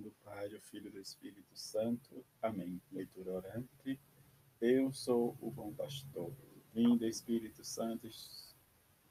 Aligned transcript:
do 0.00 0.10
Pai, 0.24 0.48
do 0.48 0.60
Filho 0.60 0.90
do 0.90 0.98
Espírito 0.98 1.54
Santo. 1.54 2.24
Amém. 2.40 2.80
Leitura 2.90 3.32
orante. 3.32 3.98
Eu 4.60 4.92
sou 4.92 5.36
o 5.40 5.50
bom 5.50 5.72
pastor. 5.72 6.32
Vindo, 6.72 7.06
Espírito 7.06 7.62
Santo, 7.64 8.08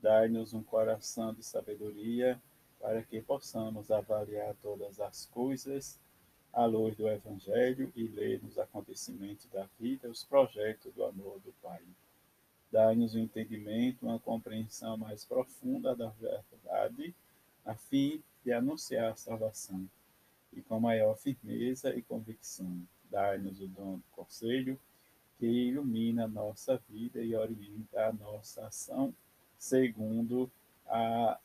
dai-nos 0.01 0.53
um 0.53 0.63
coração 0.63 1.33
de 1.33 1.43
sabedoria 1.43 2.41
para 2.79 3.03
que 3.03 3.21
possamos 3.21 3.91
avaliar 3.91 4.55
todas 4.55 4.99
as 4.99 5.27
coisas 5.27 5.99
à 6.51 6.65
luz 6.65 6.95
do 6.95 7.07
Evangelho 7.07 7.91
e 7.95 8.07
ler 8.07 8.41
nos 8.41 8.57
acontecimentos 8.57 9.45
da 9.47 9.67
vida 9.79 10.09
os 10.09 10.23
projetos 10.23 10.93
do 10.93 11.03
amor 11.03 11.39
do 11.41 11.53
Pai. 11.61 11.83
Dai-nos 12.71 13.13
um 13.13 13.19
entendimento, 13.19 14.05
uma 14.05 14.19
compreensão 14.19 14.97
mais 14.97 15.25
profunda 15.25 15.95
da 15.95 16.09
verdade, 16.09 17.13
a 17.63 17.75
fim 17.75 18.23
de 18.43 18.51
anunciar 18.51 19.11
a 19.11 19.15
salvação 19.15 19.87
e 20.53 20.61
com 20.61 20.79
maior 20.79 21.15
firmeza 21.17 21.95
e 21.95 22.01
convicção. 22.01 22.81
Dai-nos 23.09 23.59
o 23.61 23.67
dom 23.67 23.97
do 23.97 24.03
conselho 24.11 24.79
que 25.37 25.45
ilumina 25.45 26.25
a 26.25 26.27
nossa 26.27 26.81
vida 26.89 27.21
e 27.21 27.35
orienta 27.35 28.07
a 28.07 28.13
nossa 28.13 28.65
ação 28.67 29.13
segundo 29.57 30.51
a 30.87 31.39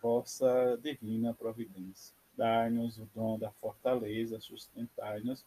vossa 0.00 0.78
divina 0.82 1.34
providência. 1.34 2.14
Dai-nos 2.36 2.98
o 2.98 3.08
dom 3.14 3.38
da 3.38 3.50
fortaleza, 3.52 4.40
sustentai-nos 4.40 5.44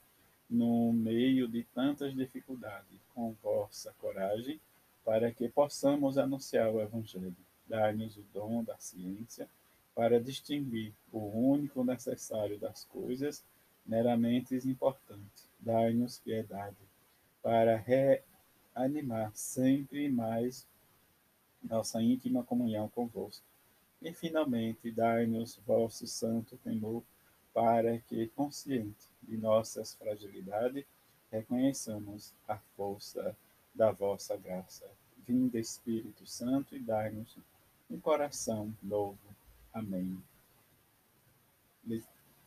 no 0.49 0.93
meio 0.93 1.47
de 1.47 1.63
tantas 1.75 2.15
dificuldades, 2.15 2.99
com 3.13 3.35
vossa 3.43 3.93
coragem, 3.99 4.59
para 5.03 5.31
que 5.31 5.49
possamos 5.49 6.17
anunciar 6.17 6.69
o 6.73 6.81
Evangelho. 6.81 7.35
Dai-nos 7.67 8.17
o 8.17 8.23
dom 8.33 8.63
da 8.63 8.77
ciência, 8.77 9.49
para 9.97 10.21
distinguir 10.21 10.93
o 11.11 11.17
único 11.17 11.83
necessário 11.83 12.59
das 12.59 12.85
coisas 12.85 13.43
meramente 13.83 14.55
importantes. 14.69 15.49
Dai-nos 15.59 16.19
piedade, 16.19 16.77
para 17.41 17.75
reanimar 18.75 19.31
sempre 19.33 20.07
mais 20.07 20.67
nossa 21.63 21.99
íntima 21.99 22.43
comunhão 22.43 22.87
convosco. 22.89 23.43
E, 23.99 24.13
finalmente, 24.13 24.91
dai-nos 24.91 25.59
vosso 25.65 26.05
santo 26.05 26.57
temor, 26.57 27.01
para 27.51 27.97
que, 27.97 28.27
consciente 28.35 29.07
de 29.23 29.35
nossas 29.35 29.95
fragilidades, 29.95 30.85
reconheçamos 31.31 32.35
a 32.47 32.59
força 32.75 33.35
da 33.73 33.91
vossa 33.91 34.37
graça. 34.37 34.85
Vinde, 35.25 35.57
Espírito 35.57 36.27
Santo, 36.27 36.75
e 36.75 36.79
dai-nos 36.79 37.35
um 37.89 37.99
coração 37.99 38.71
novo 38.83 39.17
Amém. 39.77 40.19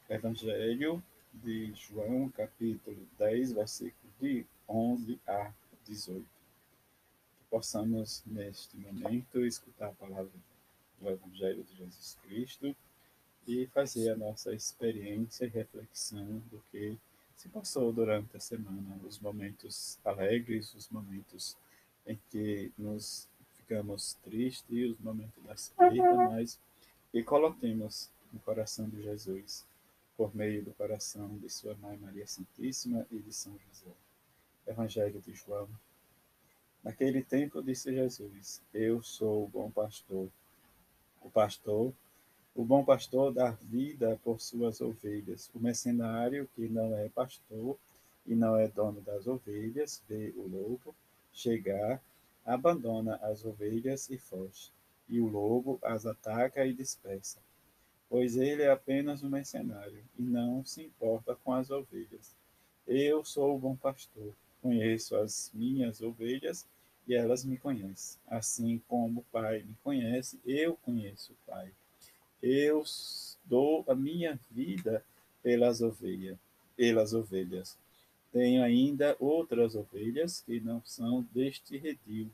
Evangelho 0.09 1.01
de 1.33 1.73
João, 1.75 2.29
capítulo 2.31 3.07
10, 3.17 3.53
versículo 3.53 4.13
de 4.21 4.45
11 4.69 5.21
a 5.29 5.53
18. 5.87 6.25
Que 6.25 7.45
possamos, 7.49 8.25
neste 8.27 8.77
momento, 8.79 9.47
escutar 9.47 9.91
a 9.91 9.93
palavra 9.93 10.33
do 11.01 11.09
Evangelho 11.09 11.63
de 11.63 11.77
Jesus 11.77 12.19
Cristo 12.25 12.75
e 13.47 13.65
fazer 13.69 14.11
a 14.11 14.17
nossa 14.17 14.53
experiência 14.53 15.45
e 15.45 15.51
reflexão 15.51 16.43
do 16.51 16.61
que 16.73 16.99
se 17.37 17.49
passou 17.49 17.93
durante 17.93 18.37
a 18.37 18.41
semana, 18.41 18.99
os 19.07 19.21
momentos 19.21 20.01
alegres, 20.05 20.75
os 20.75 20.89
momentos 20.89 21.57
em 22.05 22.19
que 22.29 22.73
nos 22.77 23.29
ficamos 23.55 24.15
tristes, 24.25 24.91
os 24.91 24.99
momentos 24.99 25.45
das 25.45 25.69
perdas, 25.69 26.17
mas 26.29 26.70
e 27.13 27.23
coloquemos 27.25 28.09
no 28.33 28.39
coração 28.41 28.89
de 28.89 29.03
Jesus, 29.03 29.67
por 30.17 30.35
meio 30.35 30.63
do 30.65 30.73
coração 30.73 31.37
de 31.39 31.49
sua 31.49 31.75
mãe 31.77 31.97
Maria 31.97 32.27
Santíssima 32.27 33.05
e 33.11 33.19
de 33.19 33.33
São 33.33 33.53
José. 33.59 33.91
Evangelho 34.67 35.21
de 35.21 35.35
João. 35.35 35.69
Naquele 36.85 37.23
tempo 37.23 37.63
disse 37.63 37.93
Jesus: 37.93 38.63
Eu 38.73 39.03
sou 39.03 39.45
o 39.45 39.49
bom 39.49 39.71
pastor. 39.71 40.29
O 41.21 41.29
pastor, 41.29 41.93
o 42.55 42.65
bom 42.65 42.85
pastor 42.85 43.33
dá 43.33 43.51
vida 43.51 44.19
por 44.23 44.41
suas 44.41 44.81
ovelhas. 44.81 45.51
O 45.53 45.59
mercenário, 45.59 46.49
que 46.55 46.69
não 46.69 46.97
é 46.97 47.09
pastor 47.09 47.77
e 48.25 48.35
não 48.35 48.57
é 48.57 48.69
dono 48.69 49.01
das 49.01 49.27
ovelhas, 49.27 50.03
vê 50.09 50.33
o 50.37 50.47
lobo 50.47 50.95
chegar, 51.33 52.01
abandona 52.45 53.17
as 53.17 53.45
ovelhas 53.45 54.09
e 54.11 54.17
foge 54.17 54.71
e 55.11 55.21
o 55.21 55.27
lobo 55.27 55.79
as 55.83 56.07
ataca 56.07 56.65
e 56.65 56.73
dispersa, 56.73 57.39
pois 58.09 58.37
ele 58.37 58.63
é 58.63 58.71
apenas 58.71 59.23
um 59.23 59.29
mercenário 59.29 60.03
e 60.17 60.23
não 60.23 60.65
se 60.65 60.83
importa 60.83 61.35
com 61.35 61.53
as 61.53 61.69
ovelhas. 61.71 62.35
Eu 62.87 63.25
sou 63.25 63.57
o 63.57 63.59
bom 63.59 63.77
pastor, 63.77 64.33
conheço 64.63 65.17
as 65.17 65.51
minhas 65.53 66.01
ovelhas 66.01 66.67
e 67.07 67.15
elas 67.15 67.45
me 67.45 67.59
conhecem. 67.59 68.21
Assim 68.29 68.81
como 68.87 69.21
o 69.21 69.25
Pai 69.33 69.65
me 69.65 69.75
conhece, 69.83 70.39
eu 70.47 70.77
conheço 70.77 71.33
o 71.33 71.51
Pai. 71.51 71.73
Eu 72.41 72.85
dou 73.45 73.85
a 73.89 73.95
minha 73.95 74.39
vida 74.51 75.05
pelas 75.43 75.81
ovelhas, 75.81 76.39
pelas 76.77 77.13
ovelhas. 77.13 77.77
Tenho 78.33 78.63
ainda 78.63 79.17
outras 79.19 79.75
ovelhas 79.75 80.41
que 80.41 80.61
não 80.61 80.81
são 80.85 81.27
deste 81.33 81.77
redil 81.77 82.31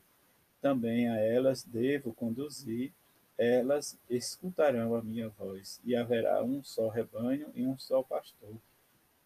também 0.61 1.09
a 1.09 1.17
elas 1.17 1.63
devo 1.63 2.13
conduzir, 2.13 2.91
elas 3.37 3.97
escutarão 4.09 4.95
a 4.95 5.01
minha 5.01 5.29
voz, 5.29 5.79
e 5.85 5.95
haverá 5.95 6.43
um 6.43 6.63
só 6.63 6.89
rebanho 6.89 7.51
e 7.53 7.65
um 7.65 7.77
só 7.77 8.01
pastor. 8.01 8.55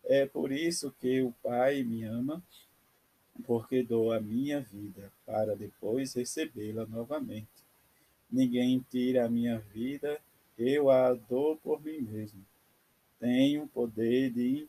É 0.03 0.25
por 0.25 0.51
isso 0.51 0.93
que 0.99 1.21
o 1.21 1.31
Pai 1.43 1.83
me 1.83 2.03
ama, 2.03 2.43
porque 3.45 3.81
dou 3.81 4.11
a 4.11 4.19
minha 4.19 4.59
vida 4.59 5.11
para 5.25 5.55
depois 5.55 6.13
recebê-la 6.13 6.85
novamente. 6.85 7.47
Ninguém 8.29 8.85
tira 8.89 9.25
a 9.25 9.29
minha 9.29 9.59
vida, 9.59 10.19
eu 10.57 10.89
a 10.89 11.13
dou 11.13 11.55
por 11.57 11.81
mim 11.81 12.01
mesmo. 12.01 12.45
Tenho 13.19 13.63
o 13.63 13.67
poder 13.67 14.31
de 14.31 14.67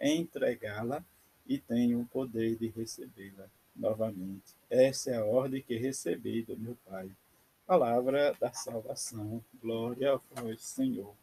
entregá-la 0.00 1.04
e 1.46 1.58
tenho 1.58 2.00
o 2.00 2.06
poder 2.06 2.56
de 2.56 2.68
recebê-la 2.68 3.48
novamente. 3.76 4.54
Essa 4.70 5.10
é 5.10 5.16
a 5.16 5.24
ordem 5.24 5.62
que 5.62 5.76
recebi 5.76 6.42
do 6.42 6.56
meu 6.56 6.76
Pai. 6.88 7.10
Palavra 7.66 8.34
da 8.40 8.50
salvação. 8.52 9.44
Glória 9.60 10.10
ao 10.10 10.22
vós, 10.32 10.62
Senhor. 10.62 11.14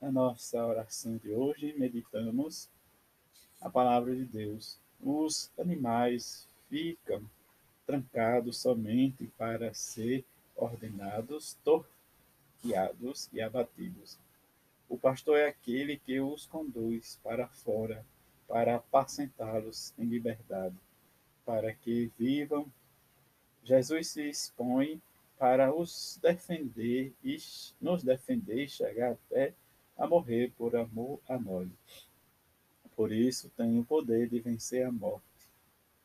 Na 0.00 0.10
nossa 0.10 0.64
oração 0.66 1.16
de 1.16 1.30
hoje, 1.30 1.74
meditamos 1.78 2.68
a 3.60 3.70
palavra 3.70 4.14
de 4.14 4.24
Deus. 4.24 4.78
Os 5.00 5.50
animais 5.56 6.46
ficam 6.68 7.22
trancados 7.86 8.58
somente 8.58 9.28
para 9.38 9.72
ser 9.72 10.24
ordenados, 10.56 11.56
torqueados 11.64 13.28
e 13.32 13.40
abatidos. 13.40 14.18
O 14.88 14.98
pastor 14.98 15.38
é 15.38 15.46
aquele 15.46 15.96
que 15.98 16.20
os 16.20 16.46
conduz 16.46 17.18
para 17.22 17.46
fora, 17.46 18.04
para 18.48 18.76
apacentá-los 18.76 19.94
em 19.96 20.04
liberdade 20.04 20.76
para 21.48 21.72
que 21.72 22.12
vivam. 22.18 22.70
Jesus 23.64 24.08
se 24.08 24.28
expõe 24.28 25.00
para 25.38 25.74
os 25.74 26.18
defender 26.20 27.14
e 27.24 27.38
nos 27.80 28.02
defender 28.02 28.64
e 28.64 28.68
chegar 28.68 29.12
até 29.12 29.54
a 29.96 30.06
morrer 30.06 30.52
por 30.58 30.76
amor 30.76 31.18
a 31.26 31.38
nós. 31.38 31.70
Por 32.94 33.10
isso 33.12 33.50
tem 33.56 33.78
o 33.78 33.84
poder 33.84 34.28
de 34.28 34.40
vencer 34.40 34.84
a 34.84 34.92
morte. 34.92 35.24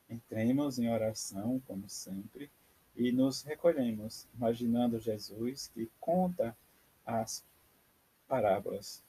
Entremos 0.08 0.78
em 0.78 0.88
oração, 0.88 1.60
como 1.66 1.90
sempre, 1.90 2.50
e 2.96 3.12
nos 3.12 3.42
recolhemos, 3.42 4.26
imaginando 4.34 4.98
Jesus 4.98 5.70
que 5.74 5.90
conta 6.00 6.56
as 7.04 7.44
parábolas. 8.26 9.02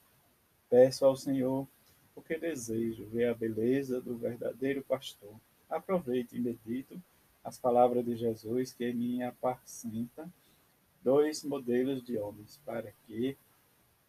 Peço 0.68 1.06
ao 1.06 1.16
Senhor 1.16 1.66
porque 2.14 2.36
desejo 2.36 3.06
ver 3.06 3.30
a 3.30 3.34
beleza 3.34 4.02
do 4.02 4.18
verdadeiro 4.18 4.82
pastor 4.82 5.34
aproveite 5.68 6.36
e 6.36 7.02
as 7.44 7.58
palavras 7.58 8.04
de 8.04 8.16
Jesus 8.16 8.72
que 8.72 8.92
me 8.92 9.22
apacenta 9.22 10.28
dois 11.02 11.44
modelos 11.44 12.04
de 12.04 12.18
homens 12.18 12.60
para 12.64 12.92
que 13.06 13.36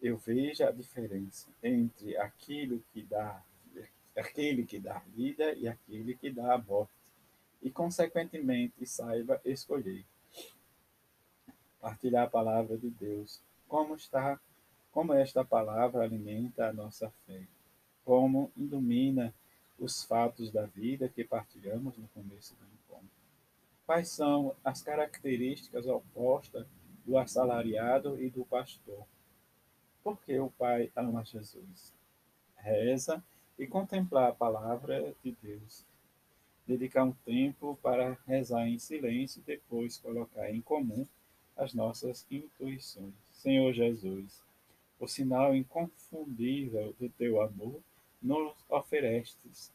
eu 0.02 0.16
veja 0.16 0.68
a 0.68 0.72
diferença 0.72 1.48
entre 1.62 2.16
aquilo 2.16 2.82
que 2.92 3.02
dá 3.02 3.42
aquele 4.18 4.66
que 4.66 4.78
dá 4.78 5.00
vida 5.14 5.52
e 5.52 5.68
aquele 5.68 6.14
que 6.14 6.30
dá 6.30 6.54
a 6.54 6.58
morte. 6.58 6.92
E 7.62 7.70
consequentemente 7.70 8.84
saiba 8.86 9.40
escolher. 9.44 10.04
Partilhar 11.80 12.26
a 12.26 12.30
palavra 12.30 12.76
de 12.76 12.90
Deus. 12.90 13.40
Como 13.68 13.94
está 13.94 14.40
como 14.90 15.12
esta 15.14 15.44
palavra 15.44 16.02
alimenta 16.02 16.68
a 16.68 16.72
nossa 16.72 17.10
fé? 17.26 17.42
Como 18.04 18.50
ilumina 18.56 19.32
os 19.78 20.02
fatos 20.02 20.50
da 20.50 20.66
vida 20.66 21.08
que 21.08 21.24
partilhamos 21.24 21.96
no 21.96 22.08
começo 22.08 22.54
do 22.56 22.64
encontro. 22.64 23.08
Quais 23.86 24.08
são 24.08 24.54
as 24.64 24.82
características 24.82 25.86
opostas 25.86 26.66
do 27.06 27.16
assalariado 27.16 28.20
e 28.22 28.28
do 28.28 28.44
pastor? 28.44 29.06
porque 30.08 30.38
o 30.38 30.48
Pai 30.48 30.90
ama 30.96 31.22
Jesus. 31.22 31.92
Reza 32.56 33.22
e 33.58 33.66
contemplar 33.66 34.30
a 34.30 34.34
palavra 34.34 35.14
de 35.22 35.36
Deus. 35.42 35.84
Dedicar 36.66 37.04
um 37.04 37.12
tempo 37.26 37.78
para 37.82 38.16
rezar 38.26 38.66
em 38.66 38.78
silêncio 38.78 39.40
e 39.40 39.42
depois 39.42 39.98
colocar 39.98 40.50
em 40.50 40.62
comum 40.62 41.06
as 41.54 41.74
nossas 41.74 42.26
intuições. 42.30 43.12
Senhor 43.30 43.70
Jesus, 43.74 44.42
o 44.98 45.06
sinal 45.06 45.54
inconfundível 45.54 46.94
do 46.98 47.10
teu 47.10 47.42
amor 47.42 47.78
nos 48.20 48.54
oferestes, 48.68 49.72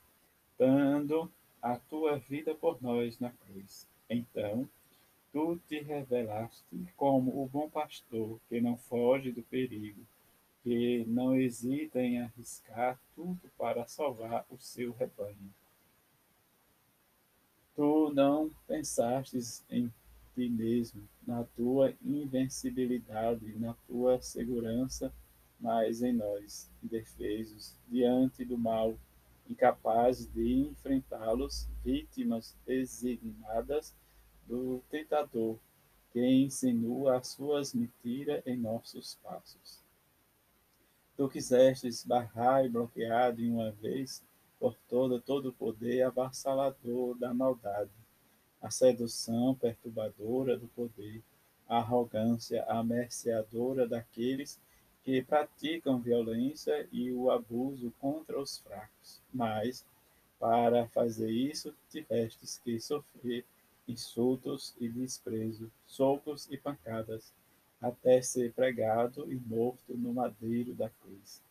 dando 0.58 1.32
a 1.62 1.78
tua 1.78 2.18
vida 2.18 2.54
por 2.54 2.82
nós 2.82 3.20
na 3.20 3.32
cruz. 3.32 3.88
Então, 4.10 4.70
tu 5.32 5.58
te 5.68 5.80
revelaste 5.80 6.88
como 6.96 7.44
o 7.44 7.48
bom 7.48 7.70
pastor 7.70 8.40
que 8.50 8.62
não 8.62 8.78
foge 8.78 9.32
do 9.32 9.42
perigo, 9.44 10.06
que 10.62 11.04
não 11.08 11.36
hesita 11.36 12.02
em 12.02 12.22
arriscar 12.22 13.00
tudo 13.16 13.50
para 13.58 13.88
salvar 13.88 14.46
o 14.50 14.58
seu 14.58 14.92
rebanho. 14.94 15.54
Tu 17.76 18.12
não 18.14 18.52
pensastes 18.68 19.66
em 19.70 19.92
ti 20.36 20.48
mesmo, 20.48 21.08
na 21.26 21.44
tua 21.44 21.94
invencibilidade, 22.04 23.58
na 23.58 23.74
tua 23.88 24.22
segurança, 24.22 25.14
mas 25.64 26.02
em 26.02 26.12
nós, 26.12 26.70
indefesos, 26.84 27.80
diante 27.88 28.44
do 28.44 28.58
mal, 28.58 29.00
incapazes 29.50 30.30
de 30.34 30.56
enfrentá-los, 30.56 31.70
vítimas 31.82 32.54
designadas 32.66 33.96
do 34.46 34.84
tentador, 34.90 35.58
que 36.12 36.20
insinua 36.20 37.16
as 37.16 37.30
suas 37.30 37.74
mentiras 37.74 38.44
em 38.46 38.58
nossos 38.58 39.16
passos. 39.24 39.82
Tu 41.16 41.30
quisestes 41.30 42.04
barrar 42.04 42.66
e 42.66 42.70
bloquear 42.70 43.34
de 43.34 43.48
uma 43.48 43.72
vez 43.72 44.22
por 44.60 44.76
toda 44.90 45.22
todo 45.22 45.50
o 45.50 45.54
poder 45.54 46.02
avassalador 46.02 47.18
da 47.18 47.34
maldade, 47.34 47.92
a 48.62 48.70
sedução 48.70 49.56
perturbadora 49.56 50.58
do 50.58 50.68
poder, 50.68 51.24
a 51.70 51.78
arrogância 51.78 52.66
amerciadora 52.66 53.88
daqueles 53.88 54.60
que 54.70 54.73
praticam 55.22 56.00
violência 56.00 56.88
e 56.92 57.12
o 57.12 57.30
abuso 57.30 57.92
contra 58.00 58.40
os 58.40 58.58
fracos. 58.60 59.22
Mas, 59.34 59.86
para 60.40 60.88
fazer 60.88 61.30
isso, 61.30 61.74
tivestes 61.90 62.60
que 62.64 62.80
sofrer 62.80 63.44
insultos 63.88 64.74
e 64.80 64.88
desprezo, 64.88 65.70
socos 65.86 66.48
e 66.50 66.58
pancadas, 66.58 67.34
até 67.82 68.22
ser 68.22 68.54
pregado 68.54 69.30
e 69.30 69.36
morto 69.36 69.94
no 69.94 70.14
madeiro 70.14 70.74
da 70.74 70.90
cruz. 70.90 71.42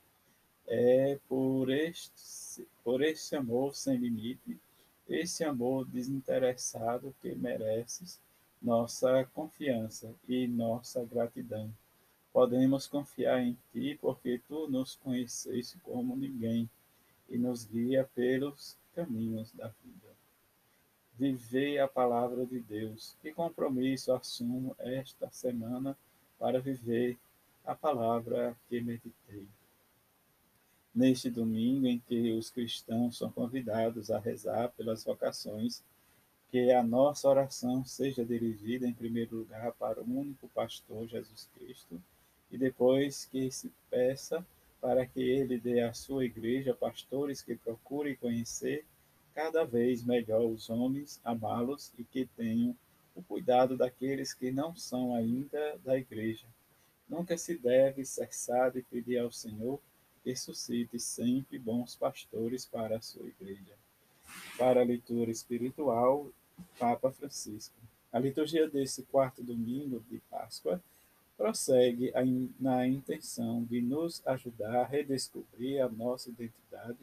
É 0.66 1.18
por 1.28 1.70
este, 1.70 2.66
por 2.82 3.02
este 3.02 3.36
amor 3.36 3.76
sem 3.76 3.98
limite, 3.98 4.58
esse 5.06 5.44
amor 5.44 5.84
desinteressado 5.84 7.14
que 7.20 7.34
mereces 7.34 8.18
nossa 8.62 9.28
confiança 9.34 10.14
e 10.26 10.46
nossa 10.46 11.04
gratidão 11.04 11.70
Podemos 12.32 12.86
confiar 12.86 13.42
em 13.42 13.58
ti, 13.72 13.98
porque 14.00 14.40
tu 14.48 14.66
nos 14.66 14.96
conheceste 14.96 15.78
como 15.80 16.16
ninguém 16.16 16.68
e 17.28 17.36
nos 17.36 17.66
guia 17.66 18.08
pelos 18.14 18.76
caminhos 18.94 19.52
da 19.52 19.68
vida. 19.68 20.08
Vivei 21.18 21.78
a 21.78 21.86
palavra 21.86 22.46
de 22.46 22.58
Deus. 22.58 23.14
Que 23.20 23.32
compromisso 23.32 24.12
assumo 24.12 24.74
esta 24.78 25.30
semana 25.30 25.96
para 26.38 26.58
viver 26.58 27.18
a 27.66 27.74
palavra 27.74 28.56
que 28.68 28.80
meditei. 28.80 29.46
Neste 30.94 31.30
domingo 31.30 31.86
em 31.86 31.98
que 31.98 32.32
os 32.32 32.50
cristãos 32.50 33.18
são 33.18 33.30
convidados 33.30 34.10
a 34.10 34.18
rezar 34.18 34.70
pelas 34.70 35.04
vocações, 35.04 35.82
que 36.50 36.72
a 36.72 36.82
nossa 36.82 37.28
oração 37.28 37.84
seja 37.84 38.24
dirigida 38.24 38.86
em 38.86 38.92
primeiro 38.92 39.36
lugar 39.36 39.72
para 39.72 40.00
o 40.00 40.04
único 40.04 40.48
pastor 40.48 41.06
Jesus 41.06 41.48
Cristo 41.54 42.02
e 42.52 42.58
depois 42.58 43.24
que 43.24 43.50
se 43.50 43.72
peça 43.90 44.46
para 44.80 45.06
que 45.06 45.20
ele 45.20 45.58
dê 45.58 45.80
à 45.80 45.94
sua 45.94 46.26
igreja 46.26 46.74
pastores 46.74 47.40
que 47.40 47.56
procurem 47.56 48.14
conhecer 48.14 48.84
cada 49.34 49.64
vez 49.64 50.04
melhor 50.04 50.44
os 50.44 50.68
homens, 50.68 51.18
amá-los 51.24 51.92
e 51.98 52.04
que 52.04 52.26
tenham 52.36 52.76
o 53.14 53.22
cuidado 53.22 53.76
daqueles 53.76 54.34
que 54.34 54.50
não 54.50 54.76
são 54.76 55.14
ainda 55.14 55.78
da 55.84 55.96
igreja. 55.96 56.46
Nunca 57.08 57.38
se 57.38 57.56
deve 57.56 58.04
cessar 58.04 58.70
de 58.70 58.82
pedir 58.82 59.18
ao 59.18 59.32
Senhor 59.32 59.80
que 60.22 60.36
suscite 60.36 60.98
sempre 60.98 61.58
bons 61.58 61.96
pastores 61.96 62.66
para 62.66 62.96
a 62.96 63.00
sua 63.00 63.26
igreja. 63.26 63.72
Para 64.58 64.80
a 64.80 64.84
leitura 64.84 65.30
espiritual, 65.30 66.30
Papa 66.78 67.10
Francisco. 67.10 67.74
A 68.12 68.18
liturgia 68.18 68.68
desse 68.68 69.02
quarto 69.04 69.42
domingo 69.42 70.04
de 70.10 70.18
Páscoa 70.30 70.82
prossegue 71.42 72.12
na 72.60 72.86
intenção 72.86 73.64
de 73.64 73.82
nos 73.82 74.24
ajudar 74.24 74.82
a 74.82 74.86
redescobrir 74.86 75.82
a 75.82 75.88
nossa 75.88 76.30
identidade 76.30 77.00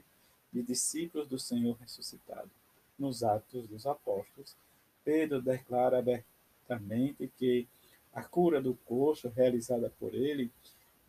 de 0.54 0.64
discípulos 0.64 1.28
do 1.28 1.38
Senhor 1.38 1.76
ressuscitado. 1.78 2.50
Nos 2.98 3.22
Atos 3.22 3.68
dos 3.68 3.86
Apóstolos, 3.86 4.56
Pedro 5.04 5.42
declara 5.42 6.00
abertamente 6.00 7.30
que 7.38 7.68
a 8.14 8.24
cura 8.24 8.62
do 8.62 8.76
coxo 8.86 9.28
realizada 9.28 9.92
por 10.00 10.16
ele 10.16 10.50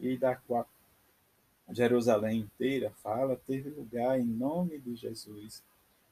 e 0.01 0.19
da 0.19 0.35
qual 0.35 0.69
Jerusalém 1.71 2.41
inteira 2.41 2.91
fala 2.97 3.37
teve 3.47 3.71
lugar 3.71 4.19
em 4.19 4.25
nome 4.25 4.77
de 4.81 4.97
Jesus, 4.97 5.63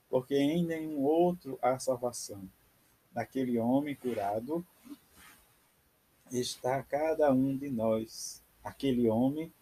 porque 0.09 0.37
em 0.37 0.65
nenhum 0.65 1.03
outro 1.03 1.59
há 1.61 1.81
salvação. 1.81 2.49
Daquele 3.11 3.59
homem 3.59 3.97
curado, 3.97 4.65
está 6.33 6.83
cada 6.83 7.33
um 7.33 7.57
de 7.57 7.71
nós. 7.71 8.43
Aquele 8.63 9.09
homem 9.09 9.53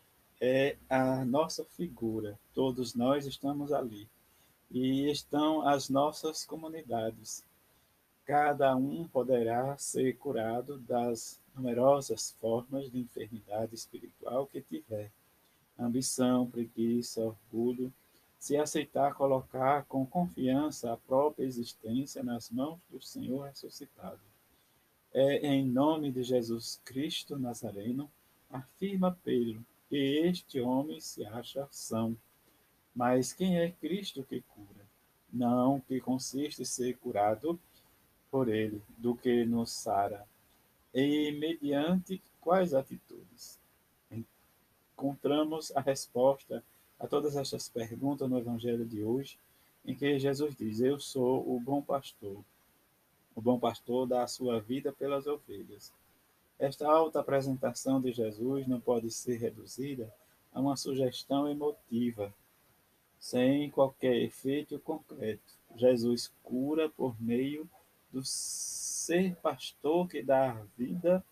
é 0.41 0.77
a 0.89 1.25
nossa 1.25 1.65
figura, 1.65 2.39
todos 2.55 2.95
nós 2.95 3.27
estamos 3.27 3.73
ali. 3.73 4.09
E 4.71 5.11
estão 5.11 5.67
as 5.67 5.89
nossas 5.89 6.45
comunidades. 6.45 7.45
Cada 8.25 8.75
um 8.75 9.07
poderá 9.07 9.79
ser 9.79 10.17
curado 10.17 10.79
das 10.79 11.41
numerosas 11.55 12.35
formas 12.41 12.91
de 12.91 12.99
enfermidade 12.99 13.75
espiritual 13.75 14.47
que 14.47 14.61
tiver. 14.61 15.13
Ambição, 15.79 16.51
preguiça, 16.51 17.21
orgulho, 17.21 17.93
se 18.39 18.57
aceitar 18.57 19.15
colocar 19.15 19.85
com 19.85 20.05
confiança 20.05 20.93
a 20.93 20.97
própria 20.97 21.45
existência 21.45 22.23
nas 22.23 22.51
mãos 22.51 22.81
do 22.91 23.01
Senhor 23.01 23.47
ressuscitado 23.47 24.21
é 25.19 25.47
em 25.47 25.65
nome 25.65 26.13
de 26.13 26.23
Jesus 26.23 26.79
Cristo 26.85 27.39
Nazareno, 27.39 28.11
afirma 28.51 29.19
Pedro, 29.25 29.65
que 29.89 29.97
este 29.97 30.61
homem 30.61 31.01
se 31.01 31.25
acha 31.25 31.67
são. 31.71 32.15
Mas 32.95 33.33
quem 33.33 33.59
é 33.59 33.71
Cristo 33.71 34.23
que 34.23 34.43
cura? 34.43 34.85
Não 35.33 35.81
que 35.81 36.01
consiste 36.01 36.61
em 36.61 36.65
ser 36.67 36.99
curado 36.99 37.59
por 38.31 38.51
ele, 38.51 38.83
do 38.99 39.17
que 39.17 39.47
nos 39.47 39.71
sara. 39.71 40.27
E 40.93 41.33
mediante 41.33 42.21
quais 42.39 42.75
atitudes? 42.75 43.59
Encontramos 44.11 45.75
a 45.75 45.81
resposta 45.81 46.63
a 47.01 47.07
todas 47.07 47.37
estas 47.37 47.71
perguntas 47.71 48.29
no 48.29 48.39
Evangelho 48.39 48.85
de 48.85 49.03
hoje, 49.03 49.39
em 49.83 49.95
que 49.95 50.19
Jesus 50.19 50.55
diz: 50.55 50.81
Eu 50.81 51.01
sou 51.01 51.57
o 51.57 51.59
bom 51.59 51.81
pastor. 51.81 52.45
O 53.37 53.41
bom 53.43 53.59
pastor 53.59 54.07
dá 54.07 54.23
a 54.23 54.27
sua 54.27 54.61
vida 54.61 54.95
pelas 54.95 55.27
ovelhas. 55.27 55.93
Esta 56.59 56.89
alta 56.91 57.21
apresentação 57.21 58.01
de 58.01 58.11
Jesus 58.11 58.67
não 58.67 58.81
pode 58.81 59.11
ser 59.11 59.37
reduzida 59.37 60.11
a 60.55 60.59
uma 60.59 60.75
sugestão 60.75 61.47
emotiva, 61.47 62.33
sem 63.21 63.71
qualquer 63.71 64.17
efeito 64.23 64.79
concreto. 64.79 65.53
Jesus 65.77 66.33
cura 66.43 66.89
por 66.89 67.15
meio 67.21 67.69
do 68.11 68.23
ser 68.25 69.37
pastor 69.37 70.09
que 70.09 70.23
dá 70.23 70.53
a 70.53 70.65
vida, 70.79 71.23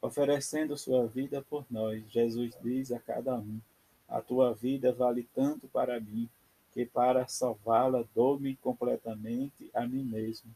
oferecendo 0.00 0.74
sua 0.74 1.06
vida 1.06 1.42
por 1.42 1.66
nós. 1.70 2.02
Jesus 2.10 2.56
diz 2.62 2.90
a 2.92 2.98
cada 2.98 3.36
um: 3.36 3.60
A 4.08 4.22
tua 4.22 4.54
vida 4.54 4.90
vale 4.90 5.28
tanto 5.34 5.68
para 5.68 6.00
mim, 6.00 6.30
que 6.72 6.86
para 6.86 7.28
salvá-la 7.28 8.06
dou-me 8.14 8.56
completamente 8.56 9.70
a 9.74 9.86
mim 9.86 10.02
mesmo 10.02 10.50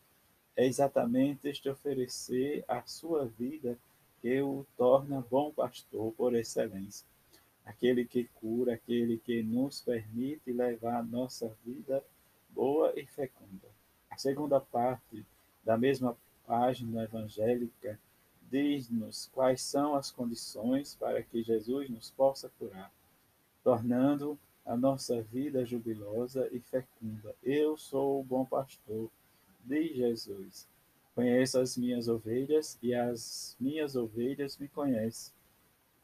é 0.57 0.67
exatamente 0.67 1.49
este 1.49 1.69
oferecer 1.69 2.65
a 2.69 2.83
sua 2.83 3.27
vida 3.27 3.79
que 4.21 4.41
o 4.43 4.67
torna 4.77 5.25
bom 5.31 5.51
pastor 5.51 6.13
por 6.13 6.35
excelência. 6.35 7.07
Aquele 7.65 8.05
que 8.05 8.25
cura, 8.41 8.75
aquele 8.75 9.19
que 9.19 9.43
nos 9.43 9.81
permite 9.81 10.53
levar 10.53 10.97
a 10.99 11.03
nossa 11.03 11.49
vida 11.65 12.03
boa 12.51 12.93
e 12.97 13.07
fecunda. 13.07 13.69
A 14.11 14.19
segunda 14.19 14.61
parte 14.61 15.25
da 15.65 15.79
mesma 15.79 16.17
página 16.47 17.05
evangélica 17.05 17.99
diz-nos 18.51 19.31
quais 19.33 19.63
são 19.63 19.95
as 19.95 20.11
condições 20.11 20.97
para 20.97 21.23
que 21.23 21.43
Jesus 21.43 21.89
nos 21.89 22.11
possa 22.11 22.51
curar, 22.59 22.93
tornando 23.63 24.39
a 24.67 24.77
nossa 24.77 25.23
vida 25.23 25.65
jubilosa 25.65 26.49
e 26.53 26.61
fecunda. 26.61 27.35
Eu 27.43 27.77
sou 27.77 28.21
o 28.21 28.25
bom 28.25 28.45
pastor, 28.45 29.09
diz 29.65 29.97
Jesus. 29.97 30.69
Conheço 31.15 31.59
as 31.59 31.77
minhas 31.77 32.09
ovelhas 32.09 32.79
e 32.83 32.95
as 32.95 33.57
minhas 33.61 33.97
ovelhas 33.97 34.57
me 34.59 34.69
conhecem. 34.69 35.33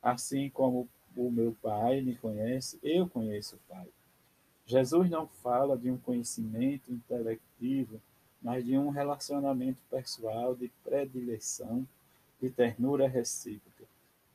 Assim 0.02 0.50
como 0.50 0.88
o 1.16 1.30
meu 1.30 1.56
Pai 1.62 2.00
me 2.00 2.16
conhece, 2.16 2.78
eu 2.82 3.08
conheço 3.08 3.56
o 3.56 3.60
Pai. 3.68 3.86
Jesus 4.66 5.08
não 5.08 5.26
fala 5.26 5.78
de 5.78 5.90
um 5.90 5.96
conhecimento 5.96 6.92
intelectivo, 6.92 8.00
mas 8.42 8.64
de 8.64 8.76
um 8.76 8.90
relacionamento 8.90 9.80
pessoal 9.90 10.54
de 10.54 10.68
predileção 10.84 11.86
de 12.40 12.50
ternura 12.50 13.08
recíproca, 13.08 13.84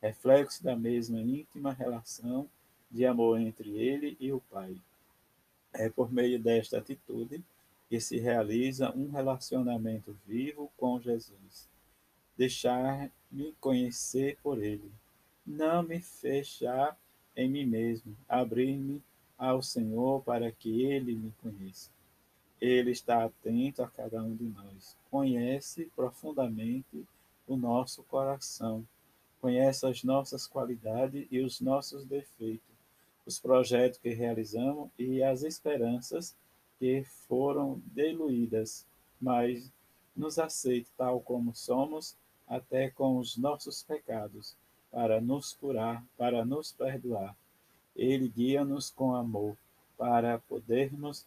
reflexo 0.01 0.63
da 0.63 0.75
mesma 0.75 1.20
íntima 1.20 1.74
relação 1.74 2.50
de 2.90 3.06
amor 3.06 3.40
entre 3.40 3.70
ele 3.78 4.18
e 4.20 4.32
o 4.32 4.40
Pai. 4.51 4.75
É 5.74 5.90
por 5.90 6.12
meio 6.12 6.40
desta 6.40 6.80
atitude 6.80 7.44
que 7.91 8.00
se 8.00 8.17
realiza 8.17 8.95
um 8.95 9.12
relacionamento 9.12 10.15
vivo 10.25 10.71
com 10.77 10.98
Jesus. 11.01 11.67
Deixar-me 12.38 13.53
conhecer 13.60 14.38
por 14.41 14.63
ele, 14.63 14.89
não 15.45 15.83
me 15.83 16.00
fechar 16.00 16.98
em 17.36 17.50
mim 17.50 17.65
mesmo, 17.65 18.15
abrir-me 18.29 19.03
ao 19.38 19.62
Senhor 19.62 20.24
para 20.24 20.50
que 20.53 20.83
ele 20.83 21.13
me 21.15 21.33
conheça. 21.41 21.91
Ele 22.62 22.91
está 22.91 23.25
atento 23.25 23.83
a 23.83 23.89
cada 23.89 24.24
um 24.24 24.38
de 24.38 24.45
nós, 24.45 24.95
conhece 25.10 25.91
profundamente 25.93 27.05
o 27.45 27.57
nosso 27.57 28.03
coração, 28.03 28.88
conhece 29.41 29.86
as 29.86 30.01
nossas 30.01 30.48
qualidades 30.48 31.27
e 31.29 31.41
os 31.41 31.60
nossos 31.60 32.05
defeitos, 32.05 32.74
os 33.25 33.38
projetos 33.38 34.00
que 34.00 34.13
realizamos 34.13 34.89
e 34.98 35.21
as 35.21 35.43
esperanças 35.43 36.33
que 36.33 36.50
foram 37.28 37.82
diluídas, 37.94 38.86
mas 39.20 39.72
nos 40.16 40.40
aceita 40.40 40.90
tal 40.98 41.22
como 41.22 41.54
somos, 41.56 42.16
até 42.48 42.90
com 42.90 43.18
os 43.18 43.38
nossos 43.38 43.84
pecados, 43.84 44.56
para 44.92 45.22
nos 45.22 45.54
curar, 45.54 46.04
para 46.18 46.44
nos 46.44 46.72
perdoar. 46.72 47.36
Ele 47.96 48.28
guia-nos 48.28 48.90
com 48.90 49.16
amor, 49.16 49.56
para 49.98 50.40
podermos 50.40 51.26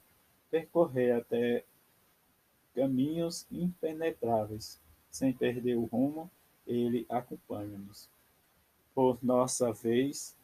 percorrer 0.50 1.12
até 1.12 1.64
caminhos 2.74 3.46
impenetráveis 3.50 4.80
sem 5.10 5.32
perder 5.32 5.76
o 5.76 5.84
rumo, 5.84 6.28
ele 6.66 7.06
acompanha-nos. 7.08 8.08
Por 8.92 9.16
nossa 9.22 9.72
vez, 9.72 10.36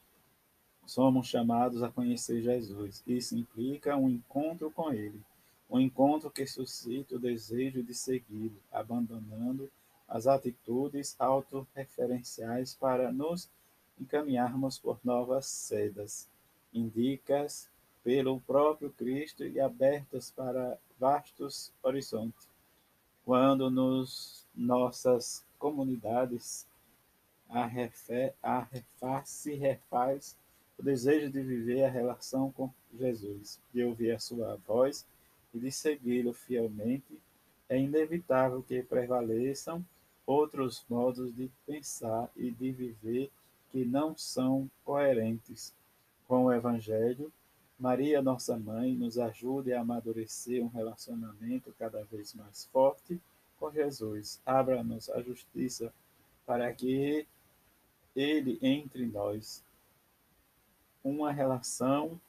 somos 0.90 1.28
chamados 1.28 1.84
a 1.84 1.88
conhecer 1.88 2.42
Jesus. 2.42 3.00
Isso 3.06 3.36
implica 3.36 3.96
um 3.96 4.10
encontro 4.10 4.72
com 4.72 4.92
ele, 4.92 5.20
um 5.70 5.78
encontro 5.78 6.28
que 6.28 6.44
suscita 6.44 7.14
o 7.14 7.18
desejo 7.18 7.80
de 7.80 7.94
segui-lo, 7.94 8.56
abandonando 8.72 9.70
as 10.08 10.26
atitudes 10.26 11.14
autorreferenciais 11.16 12.74
para 12.74 13.12
nos 13.12 13.48
encaminharmos 14.00 14.80
por 14.80 14.98
novas 15.04 15.46
sedas, 15.46 16.28
indicas 16.74 17.70
pelo 18.02 18.40
próprio 18.40 18.90
Cristo 18.90 19.44
e 19.44 19.60
abertas 19.60 20.32
para 20.32 20.76
vastos 20.98 21.72
horizontes. 21.84 22.48
Quando 23.24 23.70
nos 23.70 24.44
nossas 24.52 25.46
comunidades, 25.56 26.66
a, 27.48 27.62
a 28.42 28.60
refaz, 28.64 29.28
se 29.28 29.54
refaz 29.54 30.36
o 30.80 30.82
desejo 30.82 31.30
de 31.30 31.42
viver 31.42 31.84
a 31.84 31.90
relação 31.90 32.50
com 32.52 32.72
Jesus, 32.98 33.60
de 33.70 33.84
ouvir 33.84 34.12
a 34.12 34.18
sua 34.18 34.56
voz 34.66 35.06
e 35.52 35.58
de 35.58 35.70
segui-lo 35.70 36.32
fielmente, 36.32 37.20
é 37.68 37.78
inevitável 37.78 38.62
que 38.62 38.82
prevaleçam 38.82 39.84
outros 40.24 40.82
modos 40.88 41.36
de 41.36 41.50
pensar 41.66 42.30
e 42.34 42.50
de 42.50 42.72
viver 42.72 43.30
que 43.70 43.84
não 43.84 44.16
são 44.16 44.70
coerentes 44.82 45.74
com 46.26 46.46
o 46.46 46.52
Evangelho. 46.52 47.30
Maria, 47.78 48.22
nossa 48.22 48.56
mãe, 48.56 48.94
nos 48.94 49.18
ajude 49.18 49.74
a 49.74 49.82
amadurecer 49.82 50.64
um 50.64 50.68
relacionamento 50.68 51.74
cada 51.78 52.02
vez 52.04 52.32
mais 52.32 52.64
forte 52.72 53.20
com 53.58 53.70
Jesus. 53.70 54.40
Abra-nos 54.46 55.10
a 55.10 55.20
justiça 55.20 55.92
para 56.46 56.72
que 56.72 57.26
ele 58.16 58.58
entre 58.62 59.04
nós. 59.04 59.62
Uma 61.02 61.32
relação, 61.32 62.20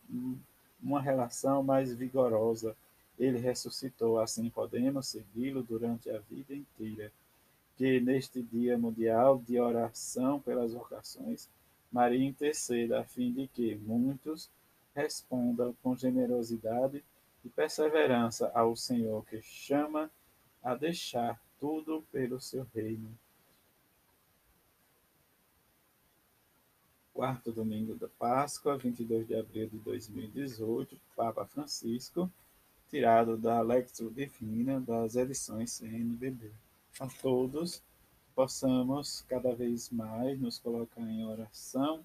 uma 0.81 1.01
relação 1.01 1.61
mais 1.63 1.93
vigorosa. 1.93 2.75
Ele 3.19 3.37
ressuscitou, 3.37 4.19
assim 4.19 4.49
podemos 4.49 5.07
segui-lo 5.07 5.61
durante 5.61 6.09
a 6.09 6.19
vida 6.19 6.53
inteira. 6.53 7.11
Que 7.77 7.99
neste 7.99 8.41
Dia 8.41 8.77
Mundial 8.77 9.39
de 9.39 9.59
Oração 9.59 10.39
pelas 10.39 10.73
Vocações, 10.73 11.49
Maria 11.91 12.25
interceda 12.25 13.01
a 13.01 13.03
fim 13.03 13.31
de 13.31 13.47
que 13.47 13.75
muitos 13.75 14.49
respondam 14.95 15.75
com 15.81 15.95
generosidade 15.95 17.03
e 17.43 17.49
perseverança 17.49 18.51
ao 18.53 18.75
Senhor 18.75 19.25
que 19.25 19.41
chama 19.41 20.09
a 20.63 20.75
deixar 20.75 21.39
tudo 21.59 22.03
pelo 22.11 22.39
seu 22.39 22.65
reino. 22.73 23.09
Quarto 27.21 27.51
domingo 27.51 27.93
da 27.93 28.07
Páscoa, 28.07 28.79
22 28.79 29.27
de 29.27 29.35
abril 29.35 29.69
de 29.69 29.77
2018, 29.77 30.99
Papa 31.15 31.45
Francisco, 31.45 32.27
tirado 32.89 33.37
da 33.37 33.61
Lectio 33.61 34.09
Divina 34.09 34.81
das 34.81 35.15
edições 35.15 35.69
CNBB. 35.73 36.51
A 36.99 37.07
todos 37.21 37.79
possamos 38.33 39.23
cada 39.29 39.53
vez 39.53 39.91
mais 39.91 40.39
nos 40.39 40.57
colocar 40.57 41.03
em 41.03 41.23
oração 41.23 42.03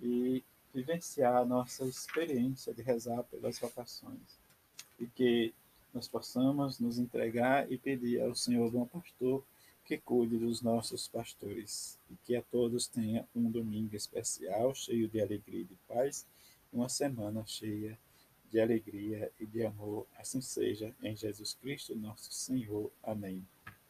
e 0.00 0.44
vivenciar 0.72 1.34
a 1.34 1.44
nossa 1.44 1.84
experiência 1.84 2.72
de 2.72 2.80
rezar 2.80 3.24
pelas 3.24 3.58
vocações. 3.58 4.38
E 5.00 5.06
que 5.08 5.52
nós 5.92 6.06
possamos 6.06 6.78
nos 6.78 6.96
entregar 7.00 7.72
e 7.72 7.76
pedir 7.76 8.22
ao 8.22 8.36
Senhor 8.36 8.70
bom 8.70 8.86
pastor 8.86 9.42
que 9.84 9.98
cuide 9.98 10.38
dos 10.38 10.62
nossos 10.62 11.06
pastores 11.08 11.98
e 12.10 12.16
que 12.24 12.34
a 12.34 12.42
todos 12.42 12.86
tenha 12.86 13.28
um 13.34 13.50
domingo 13.50 13.94
especial, 13.94 14.74
cheio 14.74 15.08
de 15.08 15.20
alegria 15.20 15.60
e 15.60 15.64
de 15.64 15.76
paz, 15.86 16.26
uma 16.72 16.88
semana 16.88 17.44
cheia 17.46 17.98
de 18.50 18.60
alegria 18.60 19.30
e 19.38 19.46
de 19.46 19.64
amor. 19.64 20.06
Assim 20.16 20.40
seja, 20.40 20.94
em 21.02 21.14
Jesus 21.14 21.54
Cristo, 21.54 21.94
nosso 21.94 22.32
Senhor. 22.32 22.90
Amém. 23.02 23.44